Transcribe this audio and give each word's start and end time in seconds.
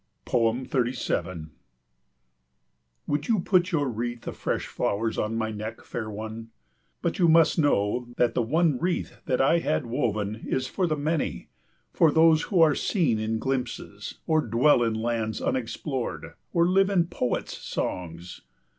37 0.25 1.51
Would 3.05 3.27
you 3.27 3.39
put 3.39 3.71
your 3.71 3.87
wreath 3.87 4.25
of 4.25 4.35
fresh 4.35 4.65
flowers 4.65 5.19
on 5.19 5.35
my 5.35 5.51
neck, 5.51 5.83
fair 5.83 6.09
one? 6.09 6.49
But 7.03 7.19
you 7.19 7.27
must 7.27 7.59
know 7.59 8.07
that 8.17 8.33
the 8.33 8.41
one 8.41 8.79
wreath 8.79 9.21
that 9.27 9.39
I 9.39 9.59
had 9.59 9.85
woven 9.85 10.43
is 10.47 10.65
for 10.65 10.87
the 10.87 10.97
many, 10.97 11.49
for 11.93 12.11
those 12.11 12.41
who 12.49 12.61
are 12.61 12.73
seen 12.73 13.19
in 13.19 13.37
glimpses, 13.37 14.15
or 14.25 14.41
dwell 14.41 14.81
in 14.81 14.95
lands 14.95 15.39
unexplored, 15.39 16.33
or 16.51 16.67
live 16.67 16.89
in 16.89 17.05
poets' 17.05 17.59
songs. 17.59 18.41